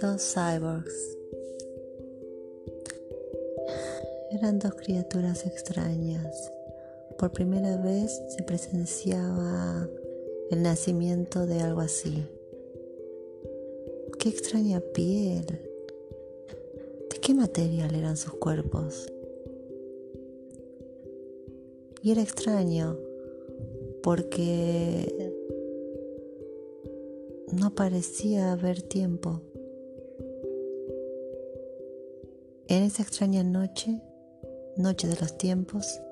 Dos 0.00 0.22
cyborgs. 0.32 1.16
Eran 4.30 4.60
dos 4.60 4.74
criaturas 4.74 5.44
extrañas. 5.44 6.52
Por 7.18 7.32
primera 7.32 7.76
vez 7.78 8.22
se 8.28 8.44
presenciaba 8.44 9.88
el 10.52 10.62
nacimiento 10.62 11.46
de 11.46 11.62
algo 11.62 11.80
así. 11.80 12.24
Qué 14.20 14.28
extraña 14.28 14.80
piel. 14.80 15.46
¿De 17.10 17.18
qué 17.20 17.34
material 17.34 17.92
eran 17.94 18.16
sus 18.16 18.34
cuerpos? 18.34 19.12
Y 22.02 22.12
era 22.12 22.22
extraño 22.22 22.96
porque 24.04 25.34
no 27.50 27.74
parecía 27.74 28.52
haber 28.52 28.82
tiempo. 28.82 29.40
En 32.70 32.82
esa 32.82 33.02
extraña 33.02 33.42
noche, 33.42 33.98
noche 34.76 35.08
de 35.08 35.16
los 35.16 35.38
tiempos, 35.38 36.02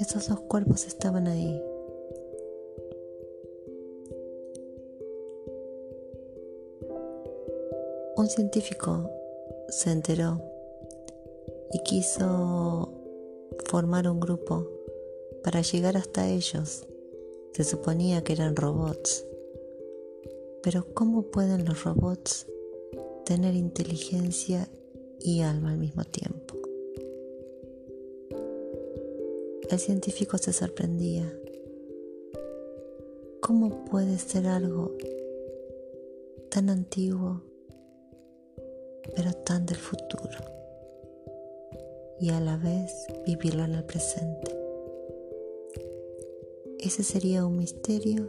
esos 0.00 0.26
dos 0.26 0.40
cuerpos 0.40 0.86
estaban 0.86 1.28
ahí. 1.28 1.62
Un 8.16 8.26
científico 8.28 9.10
se 9.68 9.90
enteró 9.90 10.40
y 11.70 11.80
quiso 11.80 12.90
formar 13.66 14.08
un 14.08 14.18
grupo 14.18 14.66
para 15.42 15.60
llegar 15.60 15.98
hasta 15.98 16.26
ellos. 16.26 16.86
Se 17.52 17.64
suponía 17.64 18.24
que 18.24 18.32
eran 18.32 18.56
robots. 18.56 19.26
Pero 20.62 20.86
¿cómo 20.94 21.24
pueden 21.24 21.66
los 21.66 21.84
robots 21.84 22.46
tener 23.24 23.54
inteligencia 23.54 24.68
y 25.20 25.40
alma 25.40 25.72
al 25.72 25.78
mismo 25.78 26.04
tiempo? 26.04 26.56
El 29.70 29.78
científico 29.78 30.36
se 30.36 30.52
sorprendía. 30.52 31.32
¿Cómo 33.40 33.84
puede 33.86 34.18
ser 34.18 34.46
algo 34.46 34.92
tan 36.50 36.68
antiguo, 36.68 37.42
pero 39.16 39.32
tan 39.32 39.66
del 39.66 39.78
futuro? 39.78 40.38
Y 42.20 42.30
a 42.30 42.40
la 42.40 42.56
vez 42.56 43.06
vivirlo 43.26 43.64
en 43.64 43.74
el 43.74 43.84
presente. 43.84 44.56
Ese 46.78 47.02
sería 47.02 47.46
un 47.46 47.56
misterio 47.56 48.28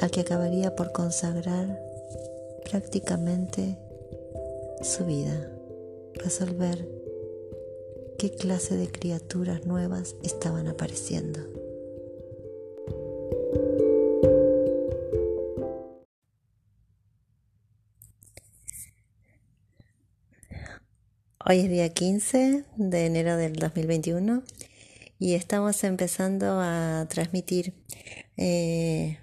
al 0.00 0.10
que 0.10 0.20
acabaría 0.20 0.74
por 0.74 0.92
consagrar 0.92 1.89
prácticamente 2.70 3.76
su 4.80 5.04
vida, 5.04 5.50
resolver 6.14 6.88
qué 8.16 8.30
clase 8.30 8.76
de 8.76 8.88
criaturas 8.88 9.66
nuevas 9.66 10.14
estaban 10.22 10.68
apareciendo. 10.68 11.40
Hoy 21.44 21.58
es 21.58 21.68
día 21.68 21.88
15 21.88 22.66
de 22.76 23.06
enero 23.06 23.36
del 23.36 23.54
2021 23.54 24.44
y 25.18 25.34
estamos 25.34 25.82
empezando 25.82 26.60
a 26.60 27.08
transmitir 27.10 27.74
eh, 28.36 29.18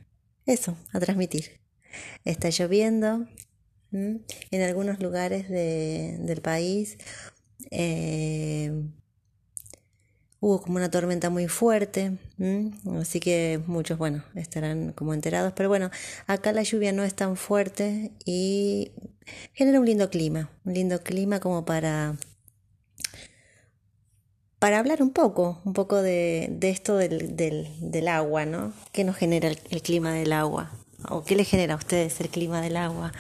eso, 0.46 0.76
a 0.92 1.00
transmitir. 1.00 1.67
Está 2.26 2.50
lloviendo 2.50 3.28
en 3.92 4.62
algunos 4.62 5.00
lugares 5.02 5.50
del 5.50 6.42
país 6.42 6.98
eh, 7.72 8.72
hubo 10.40 10.62
como 10.62 10.78
una 10.78 10.92
tormenta 10.92 11.30
muy 11.30 11.48
fuerte, 11.48 12.18
así 13.00 13.20
que 13.20 13.60
muchos, 13.66 13.98
bueno, 13.98 14.24
estarán 14.36 14.94
como 14.94 15.14
enterados, 15.14 15.54
pero 15.56 15.70
bueno, 15.70 15.90
acá 16.28 16.52
la 16.54 16.64
lluvia 16.64 16.92
no 16.92 17.04
es 17.04 17.16
tan 17.16 17.36
fuerte 17.36 18.12
y 18.26 18.92
genera 19.54 19.80
un 19.80 19.86
lindo 19.86 20.10
clima, 20.10 20.52
un 20.64 20.74
lindo 20.74 21.02
clima 21.04 21.40
como 21.40 21.66
para 21.66 22.16
para 24.60 24.80
hablar 24.80 25.04
un 25.04 25.12
poco, 25.12 25.62
un 25.66 25.74
poco 25.74 26.02
de, 26.02 26.48
de 26.50 26.72
esto 26.72 26.98
del, 26.98 27.36
del, 27.36 27.68
del, 27.80 28.08
agua, 28.08 28.48
¿no? 28.48 28.74
¿Qué 28.92 29.04
nos 29.04 29.16
genera 29.16 29.50
el 29.50 29.82
clima 29.84 30.12
del 30.14 30.34
agua? 30.34 30.72
¿O 31.10 31.24
qué 31.24 31.36
le 31.36 31.46
genera 31.46 31.76
a 31.76 31.78
ustedes 31.78 32.20
el 32.22 32.30
clima 32.30 32.62
del 32.62 32.78
agua? 32.78 33.12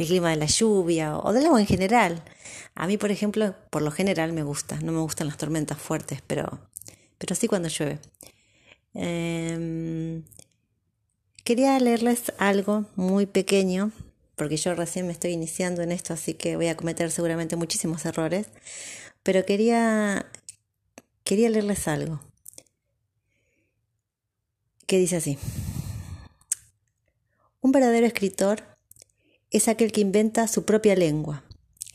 el 0.00 0.06
clima 0.06 0.30
de 0.30 0.36
la 0.36 0.46
lluvia 0.46 1.18
o 1.18 1.32
del 1.32 1.46
agua 1.46 1.60
en 1.60 1.66
general. 1.66 2.22
A 2.74 2.86
mí, 2.86 2.96
por 2.96 3.10
ejemplo, 3.10 3.54
por 3.70 3.82
lo 3.82 3.90
general 3.90 4.32
me 4.32 4.42
gusta, 4.42 4.80
no 4.80 4.92
me 4.92 5.00
gustan 5.00 5.26
las 5.26 5.36
tormentas 5.36 5.78
fuertes, 5.78 6.22
pero, 6.26 6.58
pero 7.18 7.34
sí 7.34 7.48
cuando 7.48 7.68
llueve. 7.68 7.98
Em, 8.94 10.22
quería 11.44 11.78
leerles 11.78 12.32
algo 12.38 12.86
muy 12.96 13.26
pequeño, 13.26 13.92
porque 14.36 14.56
yo 14.56 14.74
recién 14.74 15.06
me 15.06 15.12
estoy 15.12 15.32
iniciando 15.32 15.82
en 15.82 15.92
esto, 15.92 16.14
así 16.14 16.32
que 16.32 16.56
voy 16.56 16.68
a 16.68 16.76
cometer 16.76 17.10
seguramente 17.10 17.56
muchísimos 17.56 18.06
errores, 18.06 18.46
pero 19.22 19.44
quería, 19.44 20.24
quería 21.24 21.50
leerles 21.50 21.86
algo 21.88 22.20
que 24.86 24.98
dice 24.98 25.16
así. 25.16 25.38
Un 27.70 27.72
verdadero 27.72 28.04
escritor 28.04 28.64
es 29.52 29.68
aquel 29.68 29.92
que 29.92 30.00
inventa 30.00 30.48
su 30.48 30.64
propia 30.64 30.96
lengua 30.96 31.44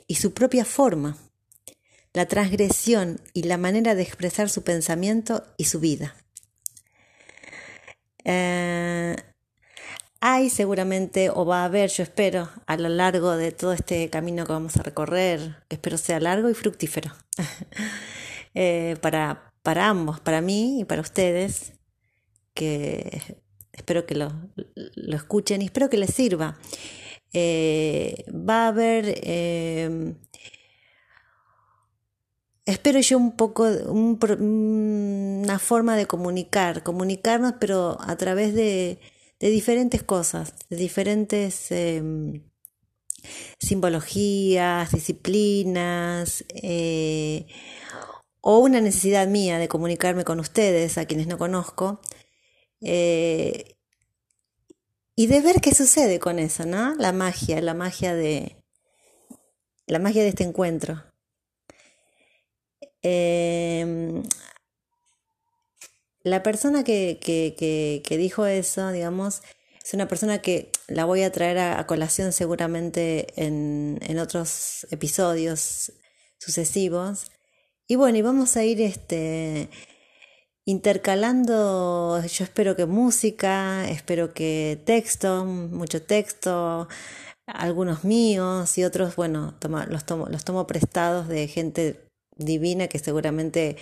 y 0.07 0.15
su 0.15 0.33
propia 0.33 0.63
forma, 0.63 1.17
la 2.13 2.29
transgresión 2.29 3.19
y 3.33 3.43
la 3.43 3.57
manera 3.57 3.93
de 3.93 4.03
expresar 4.03 4.49
su 4.49 4.63
pensamiento 4.63 5.43
y 5.57 5.65
su 5.65 5.81
vida. 5.81 6.15
Eh, 8.23 9.17
hay 10.21 10.49
seguramente, 10.49 11.29
o 11.29 11.45
va 11.45 11.63
a 11.63 11.65
haber, 11.65 11.89
yo 11.89 12.03
espero, 12.03 12.49
a 12.67 12.77
lo 12.77 12.87
largo 12.87 13.35
de 13.35 13.51
todo 13.51 13.73
este 13.73 14.09
camino 14.09 14.45
que 14.45 14.53
vamos 14.53 14.77
a 14.77 14.83
recorrer, 14.83 15.57
espero 15.67 15.97
sea 15.97 16.21
largo 16.21 16.49
y 16.49 16.53
fructífero, 16.53 17.11
eh, 18.53 18.95
para, 19.01 19.51
para 19.61 19.89
ambos, 19.89 20.21
para 20.21 20.39
mí 20.39 20.79
y 20.79 20.85
para 20.85 21.01
ustedes, 21.01 21.73
que 22.53 23.43
espero 23.75 24.05
que 24.05 24.15
lo, 24.15 24.31
lo 24.75 25.15
escuchen 25.15 25.61
y 25.61 25.65
espero 25.65 25.89
que 25.89 25.97
les 25.97 26.13
sirva. 26.13 26.57
Eh, 27.37 28.23
va 28.31 28.65
a 28.65 28.67
haber, 28.69 29.19
eh, 29.23 30.15
espero 32.65 32.99
yo 33.01 33.17
un 33.17 33.35
poco, 33.35 33.65
una 33.65 35.59
forma 35.59 35.97
de 35.97 36.05
comunicar, 36.05 36.83
comunicarnos, 36.83 37.55
pero 37.59 37.97
a 37.99 38.15
través 38.15 38.53
de, 38.53 38.99
diferentes 39.39 40.01
cosas, 40.01 40.53
de 40.69 40.77
diferentes 40.77 41.71
em, 41.71 42.41
simbologías, 43.59 44.91
disciplinas, 44.91 46.45
eh, 46.49 47.47
o 48.41 48.59
una 48.59 48.79
necesidad 48.79 49.27
mía 49.27 49.57
de 49.59 49.67
comunicarme 49.67 50.23
con 50.23 50.39
ustedes, 50.39 50.97
a 50.97 51.05
quienes 51.05 51.27
no 51.27 51.37
conozco, 51.37 51.99
y 55.15 55.27
de 55.27 55.41
ver 55.41 55.61
qué 55.61 55.73
sucede 55.73 56.19
con 56.19 56.39
eso, 56.39 56.65
¿no? 56.65 56.95
La 56.95 57.11
magia, 57.11 57.61
la 57.61 57.73
magia 57.73 58.13
de, 58.13 58.57
la 59.87 59.99
magia 59.99 60.23
de 60.23 60.29
este 60.29 60.43
encuentro. 60.43 61.03
Em, 63.01 64.23
la 66.23 66.41
persona 66.41 66.83
que, 66.83 67.19
que, 67.21 68.01
que, 68.03 68.17
dijo 68.17 68.45
eso, 68.47 68.91
digamos, 68.91 69.41
es 69.83 69.93
una 69.93 70.07
persona 70.07 70.41
que 70.41 70.71
la 70.87 71.05
voy 71.05 71.21
a 71.21 71.31
traer 71.31 71.59
a, 71.59 71.85
colación 71.85 72.33
seguramente 72.33 73.27
en, 73.35 73.99
en, 74.01 74.17
otros 74.17 74.87
episodios 74.89 75.91
sucesivos. 76.39 77.31
Y 77.87 77.95
bueno, 77.95 78.17
y 78.17 78.23
vamos 78.23 78.57
a 78.57 78.63
ir 78.63 78.81
este, 78.81 79.69
intercalando, 80.65 82.21
yo 82.25 82.43
espero 82.43 82.75
que 82.75 82.85
música, 82.87 83.87
espero 83.89 84.33
que 84.33 84.81
texto, 84.85 85.45
mucho 85.45 86.01
texto, 86.01 86.87
algunos 87.45 88.03
míos 88.03 88.77
y 88.77 88.83
otros, 88.83 89.15
bueno, 89.15 89.53
los, 89.89 90.05
tomo, 90.05 90.25
los 90.27 90.43
tomo 90.43 90.65
prestados 90.65 91.27
de 91.27 91.47
gente 91.47 92.09
divina 92.35 92.87
que 92.87 92.99
seguramente 92.99 93.77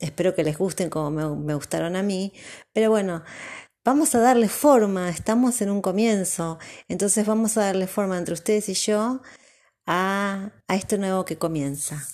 espero 0.00 0.34
que 0.34 0.42
les 0.42 0.58
gusten 0.58 0.90
como 0.90 1.10
me, 1.10 1.28
me, 1.36 1.54
gustaron 1.54 1.94
a 1.94 2.02
mí, 2.02 2.32
pero 2.72 2.90
bueno, 2.90 3.22
vamos 3.84 4.14
a 4.14 4.20
darle 4.20 4.48
forma, 4.48 5.08
estamos 5.10 5.60
en 5.60 5.70
un 5.70 5.82
comienzo, 5.82 6.58
entonces 6.88 7.26
vamos 7.26 7.56
a 7.56 7.64
darle 7.66 7.86
forma 7.86 8.18
entre 8.18 8.34
ustedes 8.34 8.68
y 8.68 8.74
yo 8.74 9.20
a, 9.86 10.50
a 10.66 10.74
esto 10.74 10.98
nuevo 10.98 11.24
que 11.24 11.38
comienza. 11.38 12.08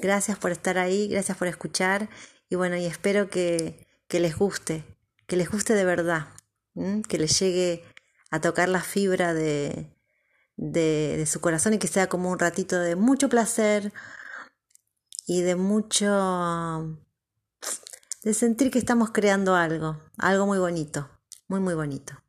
Gracias 0.00 0.38
por 0.38 0.52
estar 0.52 0.78
ahí, 0.78 1.08
gracias 1.08 1.36
por 1.36 1.48
escuchar 1.48 2.08
y 2.48 2.56
bueno, 2.56 2.76
y 2.76 2.86
espero 2.86 3.28
que, 3.28 3.86
que 4.08 4.20
les 4.20 4.36
guste, 4.36 4.84
que 5.26 5.36
les 5.36 5.50
guste 5.50 5.74
de 5.74 5.84
verdad, 5.84 6.28
que 7.08 7.18
le 7.18 7.26
llegue 7.26 7.84
a 8.30 8.40
tocar 8.40 8.68
la 8.68 8.80
fibra 8.80 9.32
de, 9.34 9.94
de, 10.56 11.24
su 11.26 11.40
corazón 11.40 11.74
y 11.74 11.78
que 11.78 11.88
sea 11.88 12.08
como 12.08 12.30
un 12.30 12.38
ratito 12.38 12.78
de 12.78 12.96
mucho 12.96 13.28
placer 13.28 13.92
y 15.26 15.42
de 15.42 15.56
mucho... 15.56 16.98
de 18.22 18.34
sentir 18.34 18.70
que 18.70 18.78
estamos 18.78 19.10
creando 19.10 19.54
algo, 19.54 20.00
algo 20.18 20.46
muy 20.46 20.58
bonito, 20.58 21.08
muy, 21.48 21.60
muy 21.60 21.74
bonito. 21.74 22.23